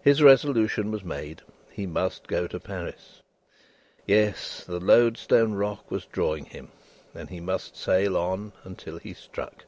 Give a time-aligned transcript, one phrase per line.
[0.00, 1.42] His resolution was made.
[1.68, 3.22] He must go to Paris.
[4.06, 4.62] Yes.
[4.62, 6.70] The Loadstone Rock was drawing him,
[7.12, 9.64] and he must sail on, until he struck.